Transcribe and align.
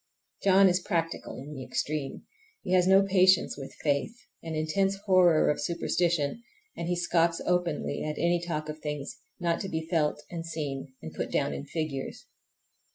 John 0.43 0.67
is 0.67 0.79
practical 0.79 1.37
in 1.37 1.53
the 1.53 1.63
extreme. 1.63 2.23
He 2.63 2.71
has 2.73 2.87
no 2.87 3.03
patience 3.03 3.55
with 3.55 3.75
faith, 3.83 4.17
an 4.41 4.55
intense 4.55 4.95
horror 5.05 5.47
of 5.51 5.61
superstition, 5.61 6.41
and 6.75 6.87
he 6.87 6.95
scoffs 6.95 7.39
openly 7.45 8.01
at 8.03 8.17
any 8.17 8.41
talk 8.41 8.67
of 8.67 8.79
things 8.79 9.19
not 9.39 9.59
to 9.61 9.69
be 9.69 9.87
felt 9.91 10.19
and 10.31 10.43
seen 10.43 10.95
and 11.03 11.13
put 11.13 11.29
down 11.31 11.53
in 11.53 11.65
figures. 11.67 12.25